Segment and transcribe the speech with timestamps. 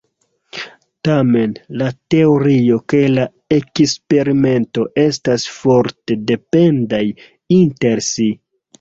[1.07, 3.27] Tamen, la teorio kaj la
[3.59, 7.07] eksperimento estas forte dependaj
[7.63, 8.33] inter si.